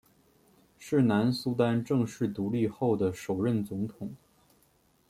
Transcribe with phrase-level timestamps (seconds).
[0.79, 4.15] 是南苏丹正式独立后的首任总统。